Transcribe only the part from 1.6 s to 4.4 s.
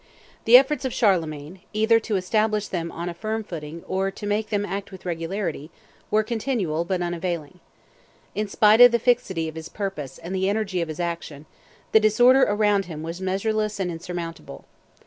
either to establish them on a firm footing or to